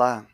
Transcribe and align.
Olá, 0.00 0.26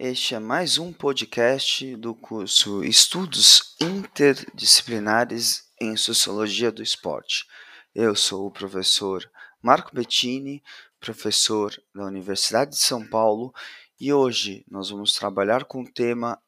este 0.00 0.34
é 0.34 0.40
mais 0.40 0.76
um 0.76 0.92
podcast 0.92 1.94
do 1.94 2.12
curso 2.12 2.82
Estudos 2.82 3.76
Interdisciplinares 3.80 5.62
em 5.80 5.96
Sociologia 5.96 6.72
do 6.72 6.82
Esporte. 6.82 7.46
Eu 7.94 8.16
sou 8.16 8.48
o 8.48 8.50
professor 8.50 9.30
Marco 9.62 9.94
Bettini, 9.94 10.60
professor 10.98 11.72
da 11.94 12.02
Universidade 12.02 12.72
de 12.72 12.78
São 12.78 13.06
Paulo, 13.06 13.54
e 14.00 14.12
hoje 14.12 14.64
nós 14.68 14.90
vamos 14.90 15.12
trabalhar 15.12 15.66
com 15.66 15.82
o 15.82 15.92
tema 15.92 16.42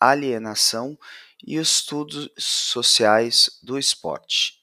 alienação 0.00 0.96
e 1.44 1.56
estudos 1.56 2.30
sociais 2.38 3.58
do 3.64 3.76
esporte. 3.76 4.61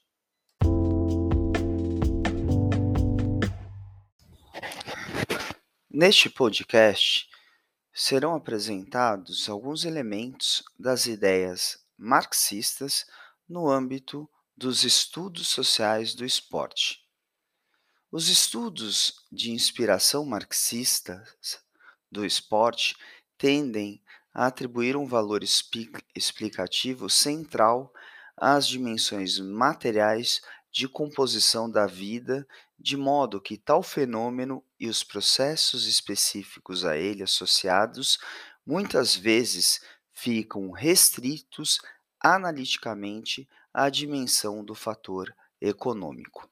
Neste 6.02 6.30
podcast 6.30 7.28
serão 7.92 8.34
apresentados 8.34 9.50
alguns 9.50 9.84
elementos 9.84 10.64
das 10.78 11.04
ideias 11.04 11.76
marxistas 11.94 13.04
no 13.46 13.68
âmbito 13.68 14.26
dos 14.56 14.82
estudos 14.82 15.48
sociais 15.48 16.14
do 16.14 16.24
esporte. 16.24 17.00
Os 18.10 18.30
estudos 18.30 19.26
de 19.30 19.50
inspiração 19.50 20.24
marxista 20.24 21.22
do 22.10 22.24
esporte 22.24 22.96
tendem 23.36 24.02
a 24.32 24.46
atribuir 24.46 24.96
um 24.96 25.04
valor 25.04 25.42
explicativo 26.16 27.10
central 27.10 27.92
às 28.38 28.66
dimensões 28.66 29.38
materiais 29.38 30.40
de 30.70 30.88
composição 30.88 31.70
da 31.70 31.86
vida, 31.86 32.46
de 32.78 32.96
modo 32.96 33.40
que 33.40 33.58
tal 33.58 33.82
fenômeno 33.82 34.64
e 34.78 34.88
os 34.88 35.02
processos 35.02 35.86
específicos 35.86 36.84
a 36.84 36.96
ele 36.96 37.22
associados 37.22 38.18
muitas 38.64 39.16
vezes 39.16 39.80
ficam 40.12 40.70
restritos 40.70 41.80
analiticamente 42.20 43.48
à 43.72 43.88
dimensão 43.88 44.64
do 44.64 44.74
fator 44.74 45.34
econômico. 45.60 46.48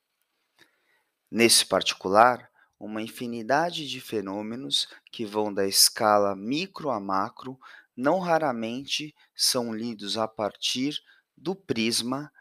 Nesse 1.31 1.65
particular, 1.67 2.51
uma 2.79 3.03
infinidade 3.03 3.89
de 3.89 4.01
fenômenos 4.01 4.89
que 5.11 5.27
vão 5.27 5.53
da 5.53 5.67
escala 5.67 6.35
micro 6.35 6.91
a 6.91 7.01
macro 7.01 7.59
não 7.97 8.21
raramente 8.21 9.15
são 9.35 9.75
lidos 9.75 10.17
a 10.17 10.29
partir 10.29 10.99
do 11.37 11.55
prisma 11.55 12.33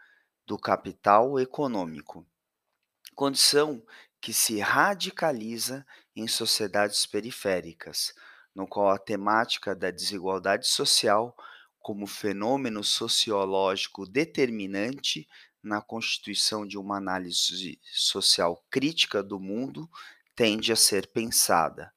do 0.48 0.58
capital 0.58 1.38
econômico, 1.38 2.26
condição 3.14 3.84
que 4.18 4.32
se 4.32 4.60
radicaliza 4.60 5.86
em 6.16 6.26
sociedades 6.26 7.04
periféricas, 7.04 8.14
no 8.54 8.66
qual 8.66 8.88
a 8.88 8.98
temática 8.98 9.76
da 9.76 9.90
desigualdade 9.90 10.66
social, 10.66 11.36
como 11.78 12.06
fenômeno 12.06 12.82
sociológico 12.82 14.06
determinante 14.06 15.28
na 15.62 15.82
constituição 15.82 16.66
de 16.66 16.78
uma 16.78 16.96
análise 16.96 17.78
social 17.84 18.64
crítica 18.70 19.22
do 19.22 19.38
mundo, 19.38 19.86
tende 20.34 20.72
a 20.72 20.76
ser 20.76 21.08
pensada, 21.08 21.92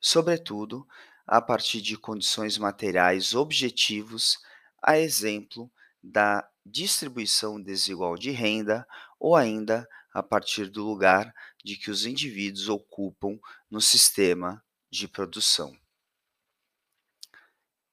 sobretudo 0.00 0.84
a 1.24 1.40
partir 1.40 1.80
de 1.80 1.96
condições 1.96 2.58
materiais 2.58 3.32
objetivos, 3.32 4.40
a 4.82 4.98
exemplo 4.98 5.70
da 6.02 6.50
distribuição 6.70 7.60
desigual 7.60 8.16
de 8.16 8.30
renda 8.30 8.86
ou 9.18 9.36
ainda 9.36 9.88
a 10.12 10.22
partir 10.22 10.68
do 10.68 10.84
lugar 10.84 11.34
de 11.64 11.76
que 11.76 11.90
os 11.90 12.06
indivíduos 12.06 12.68
ocupam 12.68 13.38
no 13.70 13.80
sistema 13.80 14.64
de 14.90 15.06
produção. 15.06 15.76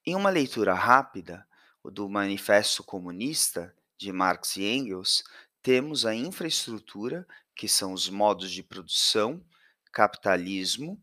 Em 0.04 0.14
uma 0.14 0.30
leitura 0.30 0.74
rápida 0.74 1.46
do 1.84 2.08
Manifesto 2.08 2.82
Comunista 2.82 3.74
de 3.96 4.12
Marx 4.12 4.56
e 4.56 4.64
Engels, 4.64 5.22
temos 5.62 6.06
a 6.06 6.14
infraestrutura, 6.14 7.26
que 7.54 7.68
são 7.68 7.92
os 7.92 8.08
modos 8.08 8.50
de 8.50 8.62
produção, 8.62 9.44
capitalismo, 9.92 11.02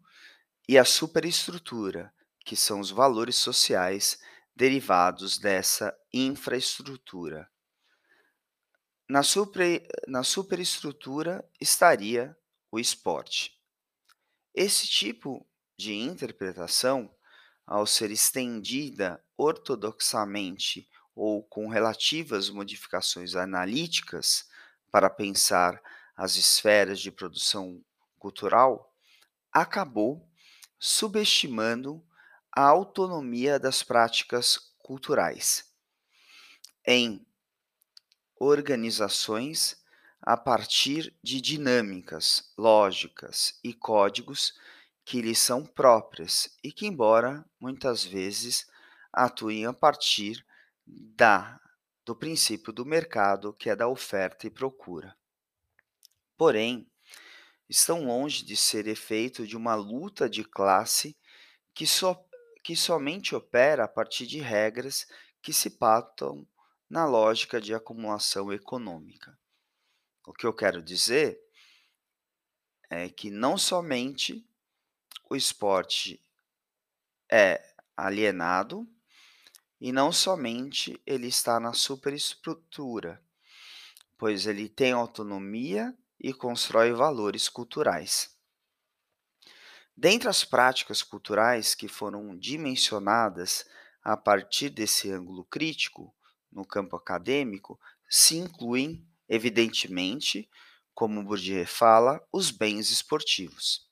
e 0.67 0.77
a 0.77 0.85
superestrutura, 0.85 2.13
que 2.44 2.55
são 2.55 2.79
os 2.79 2.89
valores 2.89 3.35
sociais 3.35 4.19
derivados 4.55 5.38
dessa 5.38 5.95
infraestrutura. 6.13 7.50
Na, 9.07 9.21
super, 9.21 9.88
na 10.07 10.23
superestrutura 10.23 11.47
estaria 11.61 12.35
o 12.71 12.79
esporte. 12.79 13.55
Esse 14.53 14.88
tipo 14.88 15.45
de 15.77 15.93
interpretação, 15.93 17.13
ao 17.67 17.85
ser 17.85 18.09
estendida 18.09 19.23
ortodoxamente 19.38 20.89
ou 21.15 21.44
com 21.44 21.67
relativas 21.67 22.49
modificações 22.49 23.35
analíticas 23.35 24.47
para 24.91 25.09
pensar 25.09 25.81
as 26.15 26.35
esferas 26.35 26.99
de 26.99 27.11
produção 27.11 27.83
cultural, 28.17 28.94
acabou 29.51 30.27
subestimando 30.79 32.03
a 32.51 32.63
autonomia 32.63 33.59
das 33.59 33.83
práticas 33.83 34.73
culturais 34.79 35.69
em 36.88 37.25
organizações 38.40 39.81
a 40.22 40.35
partir 40.35 41.13
de 41.23 41.40
dinâmicas, 41.40 42.51
lógicas 42.57 43.59
e 43.63 43.73
códigos 43.73 44.53
que 45.03 45.22
lhes 45.22 45.38
são 45.38 45.66
próprias 45.66 46.50
e 46.63 46.72
que, 46.72 46.88
embora 46.88 47.45
muitas 47.59 48.03
vezes 48.03 48.68
atuem 49.13 49.66
a 49.66 49.74
partir 49.74 50.45
da 50.85 51.59
do 52.03 52.16
princípio 52.16 52.72
do 52.72 52.85
mercado, 52.85 53.51
que 53.51 53.68
é 53.68 53.75
da 53.75 53.88
oferta 53.88 54.45
e 54.45 54.50
procura. 54.51 55.18
Porém, 56.38 56.88
estão 57.68 58.06
longe 58.06 58.45
de 58.45 58.56
ser 58.56 58.88
efeito 58.88 59.47
de 59.47 59.57
uma 59.57 59.74
luta 59.74 60.29
de 60.29 60.44
classe 60.44 61.18
que 61.74 61.88
só 61.88 62.24
que 62.63 62.75
somente 62.75 63.35
opera 63.35 63.85
a 63.85 63.88
partir 63.88 64.25
de 64.28 64.40
regras 64.40 65.07
que 65.41 65.51
se 65.53 65.72
pautam 65.72 66.47
na 66.90 67.06
lógica 67.06 67.59
de 67.59 67.73
acumulação 67.73 68.53
econômica. 68.53 69.38
O 70.25 70.34
que 70.34 70.46
eu 70.46 70.53
quero 70.53 70.81
dizer 70.81 71.40
é 72.90 73.09
que 73.09 73.29
não 73.29 73.57
somente 73.57 74.47
o 75.29 75.35
esporte 75.35 76.22
é 77.31 77.75
alienado 77.97 78.88
e 79.79 79.91
não 79.91 80.12
somente 80.12 81.01
ele 81.06 81.28
está 81.28 81.59
na 81.59 81.74
superestrutura, 81.74 83.22
pois 84.18 84.47
ele 84.47 84.69
tem 84.69 84.94
autonomia 84.94 85.95
e 86.19 86.34
constrói 86.34 86.94
valores 86.94 87.50
culturais. 87.50 88.35
Dentre 89.97 90.28
as 90.28 90.44
práticas 90.44 91.01
culturais 91.03 91.74
que 91.74 91.88
foram 91.88 92.38
dimensionadas 92.38 93.66
a 94.03 94.16
partir 94.16 94.69
desse 94.69 95.12
ângulo 95.12 95.44
crítico 95.45 96.14
no 96.55 96.66
campo 96.66 96.95
acadêmico, 96.95 97.79
se 98.09 98.38
incluem, 98.38 99.05
evidentemente, 99.29 100.49
como 100.93 101.21
Bourdieu 101.21 101.67
fala, 101.67 102.25
os 102.31 102.49
bens 102.49 102.89
esportivos. 102.89 103.88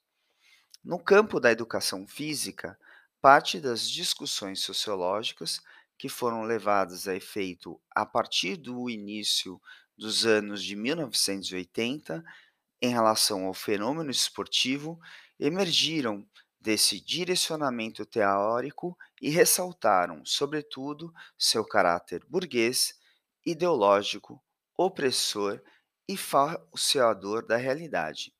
No 0.84 0.98
campo 0.98 1.40
da 1.40 1.52
educação 1.52 2.08
física, 2.08 2.80
parte 3.22 3.60
das 3.60 3.90
discussões 3.90 4.62
sociológicas 4.62 5.62
que 5.98 6.10
foram 6.10 6.44
levadas 6.44 7.08
a 7.08 7.16
efeito 7.16 7.80
a 7.94 8.06
partir 8.06 8.58
do 8.58 8.90
início 8.90 9.62
dos 9.98 10.26
anos 10.26 10.64
de 10.64 10.76
1980 10.76 12.24
em 12.82 12.90
relação 12.90 13.46
ao 13.46 13.54
fenômeno 13.54 14.12
esportivo 14.12 15.00
emergiram 15.40 16.28
desse 16.64 16.98
direcionamento 17.02 18.06
teórico 18.06 18.98
e 19.22 19.30
ressaltaram, 19.30 20.26
sobretudo, 20.26 21.14
seu 21.38 21.66
caráter 21.66 22.24
burguês, 22.26 22.98
ideológico, 23.46 24.42
opressor 24.78 25.62
e 26.08 26.16
falseador 26.16 27.46
da 27.46 27.58
realidade. 27.58 28.34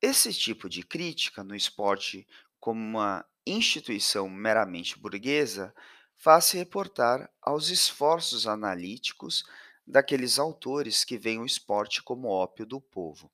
Esse 0.00 0.32
tipo 0.32 0.66
de 0.66 0.82
crítica 0.82 1.44
no 1.44 1.54
esporte 1.54 2.26
como 2.58 2.80
uma 2.80 3.22
instituição 3.46 4.26
meramente 4.30 4.98
burguesa 4.98 5.74
faz-se 6.16 6.56
reportar 6.56 7.30
aos 7.42 7.68
esforços 7.68 8.46
analíticos 8.46 9.44
daqueles 9.86 10.38
autores 10.38 11.04
que 11.04 11.18
veem 11.18 11.40
o 11.40 11.46
esporte 11.46 12.02
como 12.02 12.28
ópio 12.28 12.64
do 12.64 12.80
povo. 12.80 13.30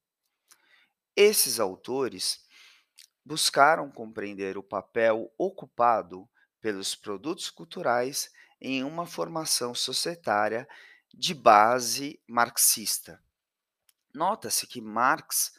Esses 1.15 1.61
autores 1.61 2.45
buscaram 3.25 3.91
compreender 3.91 4.57
o 4.57 4.63
papel 4.63 5.33
ocupado 5.39 6.29
pelos 6.61 6.95
produtos 6.95 7.51
culturais 7.51 8.31
em 8.61 8.85
uma 8.85 9.07
formação 9.07 9.75
societária 9.75 10.69
de 11.13 11.35
base 11.35 12.21
marxista. 12.29 13.23
Nota-se 14.15 14.67
que 14.67 14.81
Marx 14.81 15.53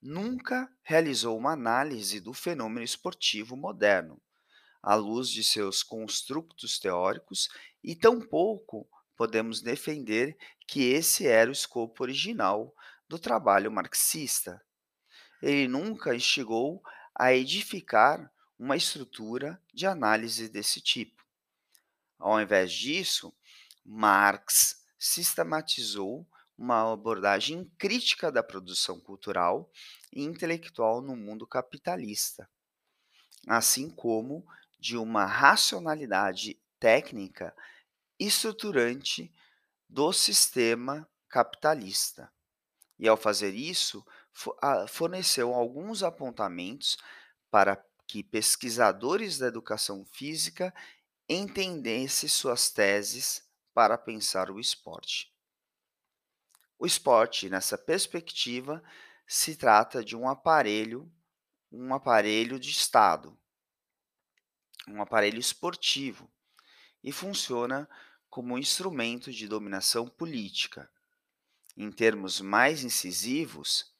nunca 0.00 0.70
realizou 0.82 1.36
uma 1.36 1.52
análise 1.52 2.20
do 2.20 2.32
fenômeno 2.32 2.84
esportivo 2.84 3.56
moderno, 3.56 4.20
à 4.82 4.94
luz 4.94 5.28
de 5.28 5.42
seus 5.42 5.82
construtos 5.82 6.78
teóricos, 6.78 7.48
e 7.82 7.94
tampouco 7.94 8.88
podemos 9.16 9.60
defender 9.60 10.36
que 10.66 10.90
esse 10.90 11.26
era 11.26 11.50
o 11.50 11.52
escopo 11.52 12.02
original 12.02 12.74
do 13.08 13.18
trabalho 13.18 13.70
marxista. 13.70 14.62
Ele 15.42 15.68
nunca 15.68 16.14
instigou 16.14 16.82
a 17.18 17.32
edificar 17.32 18.30
uma 18.58 18.76
estrutura 18.76 19.60
de 19.72 19.86
análise 19.86 20.48
desse 20.48 20.80
tipo. 20.80 21.24
Ao 22.18 22.40
invés 22.40 22.72
disso, 22.72 23.34
Marx 23.84 24.84
sistematizou 24.98 26.26
uma 26.56 26.92
abordagem 26.92 27.70
crítica 27.78 28.30
da 28.30 28.42
produção 28.42 29.00
cultural 29.00 29.70
e 30.12 30.22
intelectual 30.22 31.00
no 31.00 31.16
mundo 31.16 31.46
capitalista, 31.46 32.48
assim 33.46 33.90
como 33.90 34.46
de 34.78 34.96
uma 34.96 35.24
racionalidade 35.24 36.58
técnica 36.78 37.54
estruturante 38.18 39.32
do 39.88 40.12
sistema 40.12 41.08
capitalista. 41.28 42.32
E 42.98 43.06
ao 43.06 43.16
fazer 43.16 43.54
isso, 43.54 44.04
forneceu 44.88 45.54
alguns 45.54 46.02
apontamentos 46.02 46.98
para 47.50 47.82
que 48.06 48.22
pesquisadores 48.22 49.38
da 49.38 49.46
educação 49.46 50.04
física 50.04 50.74
entendessem 51.28 52.28
suas 52.28 52.70
teses 52.70 53.42
para 53.74 53.98
pensar 53.98 54.50
o 54.50 54.60
esporte. 54.60 55.32
O 56.78 56.86
esporte, 56.86 57.48
nessa 57.48 57.76
perspectiva, 57.78 58.82
se 59.26 59.56
trata 59.56 60.04
de 60.04 60.14
um 60.14 60.28
aparelho, 60.28 61.10
um 61.72 61.92
aparelho 61.94 62.60
de 62.60 62.70
Estado, 62.70 63.36
um 64.86 65.00
aparelho 65.00 65.40
esportivo, 65.40 66.30
e 67.02 67.10
funciona 67.10 67.88
como 68.28 68.54
um 68.54 68.58
instrumento 68.58 69.32
de 69.32 69.48
dominação 69.48 70.06
política. 70.06 70.90
Em 71.76 71.90
termos 71.90 72.40
mais 72.40 72.84
incisivos, 72.84 73.95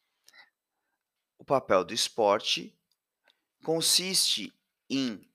o 1.39 1.45
papel 1.45 1.85
do 1.85 1.95
esporte 1.95 2.77
consiste 3.63 4.53
em 4.89 5.29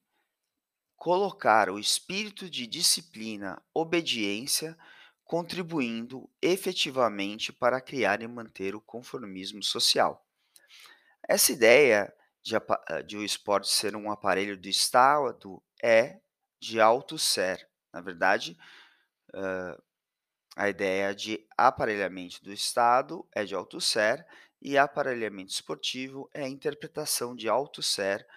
colocar 0.95 1.69
o 1.69 1.79
espírito 1.79 2.49
de 2.49 2.67
disciplina, 2.67 3.61
obediência, 3.73 4.77
contribuindo 5.23 6.29
efetivamente 6.41 7.51
para 7.51 7.81
criar 7.81 8.21
e 8.21 8.27
manter 8.27 8.75
o 8.75 8.81
conformismo 8.81 9.63
social. 9.63 10.25
Essa 11.27 11.51
ideia 11.51 12.13
de, 12.43 12.53
de 13.05 13.17
o 13.17 13.23
esporte 13.23 13.69
ser 13.69 13.95
um 13.95 14.11
aparelho 14.11 14.57
do 14.57 14.67
Estado 14.67 15.61
é 15.81 16.19
de 16.59 16.79
alto 16.79 17.17
ser. 17.17 17.67
Na 17.93 18.01
verdade, 18.01 18.57
uh, 19.33 19.81
a 20.55 20.69
ideia 20.69 21.15
de 21.15 21.47
aparelhamento 21.57 22.43
do 22.43 22.51
Estado 22.51 23.27
é 23.33 23.43
de 23.43 23.55
alto 23.55 23.79
ser 23.79 24.25
e 24.61 24.77
aparelhamento 24.77 25.51
esportivo 25.51 26.29
é 26.33 26.43
a 26.43 26.49
interpretação 26.49 27.35
de 27.35 27.49
alto 27.49 27.81
ser 27.81 28.27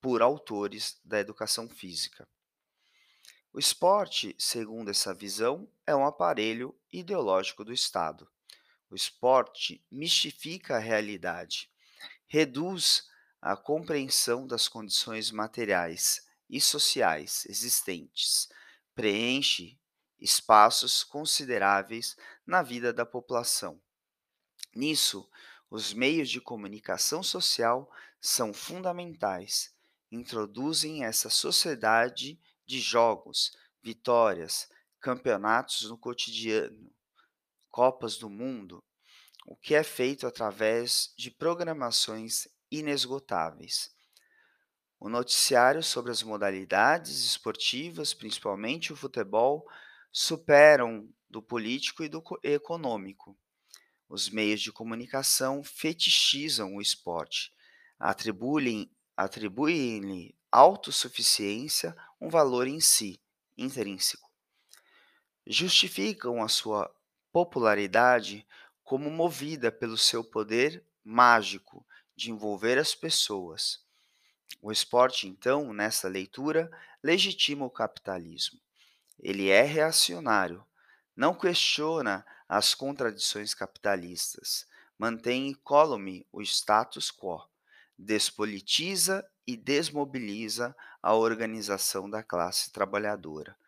por 0.00 0.22
autores 0.22 1.00
da 1.04 1.20
educação 1.20 1.68
física. 1.68 2.28
O 3.52 3.58
esporte, 3.58 4.34
segundo 4.38 4.90
essa 4.90 5.14
visão, 5.14 5.68
é 5.86 5.94
um 5.94 6.04
aparelho 6.04 6.78
ideológico 6.92 7.64
do 7.64 7.72
Estado. 7.72 8.28
O 8.90 8.94
esporte 8.94 9.84
mistifica 9.90 10.76
a 10.76 10.80
realidade, 10.80 11.70
reduz 12.26 13.08
a 13.40 13.56
compreensão 13.56 14.46
das 14.46 14.68
condições 14.68 15.30
materiais 15.30 16.26
e 16.48 16.60
sociais 16.60 17.44
existentes, 17.46 18.48
preenche 18.94 19.78
espaços 20.20 21.04
consideráveis 21.04 22.16
na 22.46 22.62
vida 22.62 22.92
da 22.92 23.06
população. 23.06 23.80
Nisso, 24.74 25.28
os 25.70 25.92
meios 25.92 26.30
de 26.30 26.40
comunicação 26.40 27.22
social 27.22 27.90
são 28.20 28.52
fundamentais, 28.52 29.74
introduzem 30.10 31.04
essa 31.04 31.28
sociedade 31.28 32.40
de 32.66 32.80
jogos, 32.80 33.52
vitórias, 33.82 34.68
campeonatos 35.00 35.82
no 35.82 35.98
cotidiano, 35.98 36.90
Copas 37.70 38.16
do 38.16 38.28
Mundo, 38.28 38.82
o 39.46 39.56
que 39.56 39.74
é 39.74 39.82
feito 39.82 40.26
através 40.26 41.12
de 41.16 41.30
programações 41.30 42.48
inesgotáveis. 42.70 43.90
O 45.00 45.08
noticiário 45.08 45.82
sobre 45.82 46.10
as 46.10 46.22
modalidades 46.22 47.24
esportivas, 47.24 48.12
principalmente 48.12 48.92
o 48.92 48.96
futebol, 48.96 49.64
superam 50.10 51.08
do 51.30 51.40
político 51.40 52.02
e 52.02 52.08
do 52.08 52.22
econômico. 52.42 53.38
Os 54.08 54.30
meios 54.30 54.60
de 54.60 54.72
comunicação 54.72 55.62
fetichizam 55.62 56.76
o 56.76 56.80
esporte, 56.80 57.52
atribuem-lhe 57.98 58.90
atribuem 59.16 60.34
autossuficiência 60.50 61.94
um 62.20 62.28
valor 62.28 62.66
em 62.68 62.80
si, 62.80 63.20
intrínseco. 63.56 64.30
Justificam 65.46 66.42
a 66.42 66.48
sua 66.48 66.94
popularidade 67.32 68.46
como 68.82 69.10
movida 69.10 69.70
pelo 69.72 69.98
seu 69.98 70.24
poder 70.24 70.84
mágico 71.04 71.84
de 72.16 72.30
envolver 72.30 72.78
as 72.78 72.94
pessoas. 72.94 73.84
O 74.62 74.72
esporte, 74.72 75.26
então, 75.26 75.72
nessa 75.72 76.08
leitura, 76.08 76.70
legitima 77.02 77.64
o 77.64 77.70
capitalismo. 77.70 78.60
Ele 79.20 79.48
é 79.48 79.62
reacionário, 79.62 80.64
não 81.18 81.34
questiona 81.34 82.24
as 82.48 82.76
contradições 82.76 83.52
capitalistas, 83.52 84.64
mantém 84.96 85.48
incólume 85.48 86.24
o 86.30 86.40
status 86.40 87.10
quo, 87.10 87.44
despolitiza 87.98 89.28
e 89.44 89.56
desmobiliza 89.56 90.76
a 91.02 91.14
organização 91.14 92.08
da 92.08 92.22
classe 92.22 92.70
trabalhadora, 92.70 93.58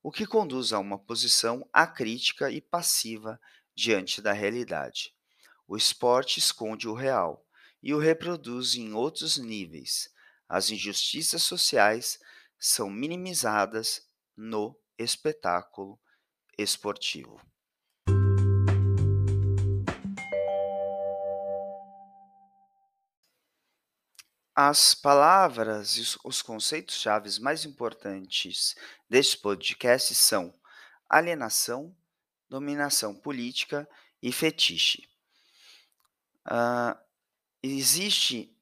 o 0.00 0.12
que 0.12 0.24
conduz 0.24 0.72
a 0.72 0.78
uma 0.78 1.00
posição 1.00 1.68
acrítica 1.72 2.48
e 2.48 2.60
passiva 2.60 3.40
diante 3.74 4.22
da 4.22 4.32
realidade. 4.32 5.12
O 5.66 5.76
esporte 5.76 6.38
esconde 6.38 6.86
o 6.86 6.94
real 6.94 7.44
e 7.82 7.92
o 7.92 7.98
reproduz 7.98 8.76
em 8.76 8.92
outros 8.92 9.36
níveis. 9.36 10.08
As 10.48 10.70
injustiças 10.70 11.42
sociais 11.42 12.20
são 12.56 12.88
minimizadas 12.88 14.08
no 14.36 14.78
espetáculo 14.96 15.98
esportivo. 16.62 17.40
As 24.54 24.94
palavras 24.94 25.96
e 25.96 26.18
os 26.24 26.42
conceitos-chave 26.42 27.40
mais 27.40 27.64
importantes 27.64 28.74
deste 29.08 29.38
podcast 29.38 30.14
são 30.14 30.52
alienação, 31.08 31.96
dominação 32.48 33.14
política 33.14 33.88
e 34.22 34.30
fetiche. 34.30 35.08
Uh, 36.46 36.98
existe 37.62 38.54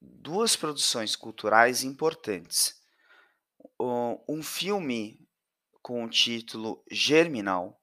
duas 0.00 0.56
produções 0.56 1.14
culturais 1.14 1.84
importantes. 1.84 2.80
um 3.78 4.42
filme 4.42 5.25
com 5.86 6.04
o 6.04 6.10
título 6.10 6.82
Germinal, 6.90 7.80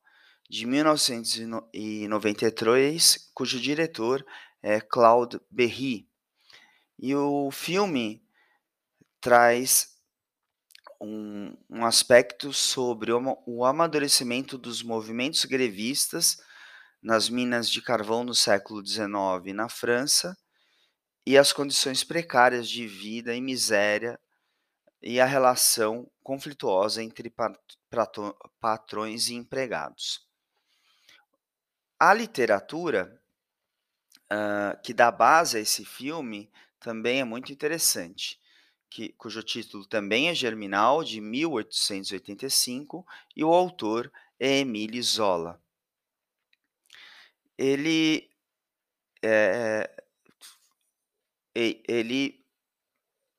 de 0.50 0.66
1993, 0.66 3.32
cujo 3.34 3.58
diretor 3.58 4.26
é 4.62 4.82
Claude 4.82 5.40
Berry. 5.50 6.06
E 7.00 7.16
o 7.16 7.50
filme 7.50 8.22
traz 9.22 9.96
um, 11.00 11.56
um 11.70 11.86
aspecto 11.86 12.52
sobre 12.52 13.14
o, 13.14 13.42
o 13.46 13.64
amadurecimento 13.64 14.58
dos 14.58 14.84
movimentos 14.84 15.46
grevistas 15.46 16.42
nas 17.02 17.30
minas 17.30 17.70
de 17.70 17.82
carvão 17.82 18.26
no 18.26 18.36
século 18.36 18.86
XIX 18.86 19.56
na 19.56 19.70
França 19.70 20.38
e 21.26 21.38
as 21.38 21.54
condições 21.54 22.04
precárias 22.04 22.68
de 22.68 22.86
vida 22.86 23.34
e 23.34 23.40
miséria 23.40 24.20
e 25.04 25.20
a 25.20 25.26
relação 25.26 26.10
conflituosa 26.24 27.04
entre 27.04 27.34
patrões 28.60 29.28
e 29.28 29.36
empregados. 29.36 30.26
A 32.00 32.14
literatura 32.14 33.22
uh, 34.32 34.82
que 34.82 34.94
dá 34.94 35.12
base 35.12 35.58
a 35.58 35.60
esse 35.60 35.84
filme 35.84 36.50
também 36.80 37.20
é 37.20 37.24
muito 37.24 37.52
interessante, 37.52 38.40
que, 38.90 39.10
cujo 39.14 39.44
título 39.44 39.86
também 39.86 40.30
é 40.30 40.36
Germinal, 40.36 41.04
de 41.04 41.20
1885, 41.20 43.06
e 43.36 43.44
o 43.44 43.54
autor 43.54 44.12
é 44.40 44.60
Emile 44.60 45.02
Zola. 45.02 45.62
Ele 47.58 48.30
é, 49.22 49.90
ele 51.56 52.44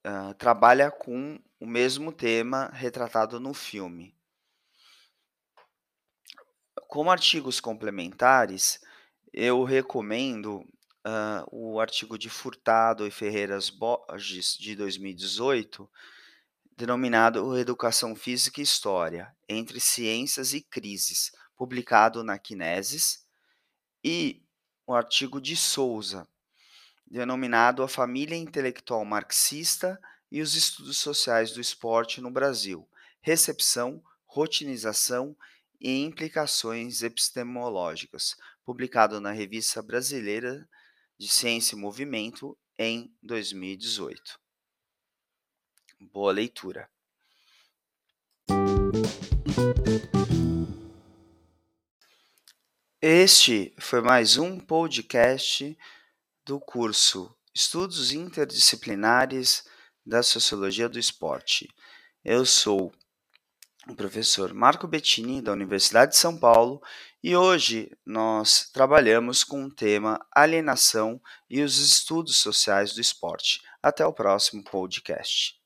uh, 0.06 0.34
trabalha 0.34 0.90
com 0.90 1.38
o 1.64 1.66
mesmo 1.66 2.12
tema 2.12 2.68
retratado 2.74 3.40
no 3.40 3.54
filme. 3.54 4.14
Como 6.86 7.10
artigos 7.10 7.58
complementares, 7.58 8.78
eu 9.32 9.64
recomendo 9.64 10.56
uh, 10.58 11.48
o 11.50 11.80
artigo 11.80 12.18
de 12.18 12.28
Furtado 12.28 13.06
e 13.06 13.10
Ferreiras 13.10 13.70
Borges, 13.70 14.58
de 14.58 14.76
2018, 14.76 15.90
denominado 16.76 17.58
Educação 17.58 18.14
Física 18.14 18.60
e 18.60 18.64
História, 18.64 19.34
entre 19.48 19.80
Ciências 19.80 20.52
e 20.52 20.60
Crises, 20.60 21.32
publicado 21.56 22.22
na 22.22 22.38
Kinesis, 22.38 23.24
e 24.04 24.44
o 24.86 24.92
artigo 24.92 25.40
de 25.40 25.56
Souza, 25.56 26.28
denominado 27.06 27.82
A 27.82 27.88
Família 27.88 28.36
Intelectual 28.36 29.02
Marxista 29.06 29.98
e 30.34 30.42
os 30.42 30.56
Estudos 30.56 30.98
Sociais 30.98 31.52
do 31.52 31.60
Esporte 31.60 32.20
no 32.20 32.28
Brasil, 32.28 32.84
Recepção, 33.20 34.02
Rotinização 34.26 35.36
e 35.80 36.02
Implicações 36.02 37.04
Epistemológicas, 37.04 38.34
publicado 38.64 39.20
na 39.20 39.30
Revista 39.30 39.80
Brasileira 39.80 40.68
de 41.16 41.28
Ciência 41.28 41.76
e 41.76 41.78
Movimento 41.78 42.58
em 42.76 43.14
2018. 43.22 44.40
Boa 46.00 46.32
leitura. 46.32 46.90
Este 53.00 53.72
foi 53.78 54.00
mais 54.00 54.36
um 54.36 54.58
podcast 54.58 55.78
do 56.44 56.58
curso 56.58 57.32
Estudos 57.54 58.10
Interdisciplinares 58.10 59.72
da 60.04 60.22
Sociologia 60.22 60.88
do 60.88 60.98
Esporte. 60.98 61.68
Eu 62.24 62.44
sou 62.44 62.92
o 63.88 63.94
professor 63.94 64.52
Marco 64.54 64.86
Bettini, 64.86 65.42
da 65.42 65.52
Universidade 65.52 66.12
de 66.12 66.18
São 66.18 66.38
Paulo, 66.38 66.82
e 67.22 67.36
hoje 67.36 67.90
nós 68.04 68.70
trabalhamos 68.72 69.44
com 69.44 69.64
o 69.64 69.70
tema 69.70 70.24
alienação 70.34 71.20
e 71.48 71.62
os 71.62 71.78
estudos 71.78 72.36
sociais 72.36 72.92
do 72.92 73.00
esporte. 73.00 73.62
Até 73.82 74.04
o 74.06 74.12
próximo 74.12 74.62
podcast. 74.64 75.63